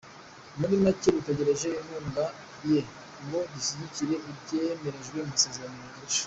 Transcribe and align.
Muri 0.57 0.75
make 0.83 1.07
dutegereje 1.17 1.67
inkunga 1.81 2.25
ye 2.69 2.79
ngo 3.25 3.39
dushyikire 3.53 4.15
ibyemerejwe 4.31 5.17
mu 5.25 5.29
masezerano 5.31 5.77
ya 5.85 5.93
Arusha. 5.97 6.19